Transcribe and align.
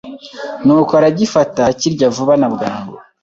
Ni 0.65 0.71
uko 0.79 0.91
aragifata 0.99 1.57
arakirya 1.61 2.07
vuba 2.15 2.33
nabwangu 2.39 2.93